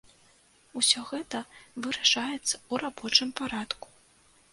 [0.79, 1.41] Усё гэта
[1.87, 3.87] вырашаецца ў рабочым парадку.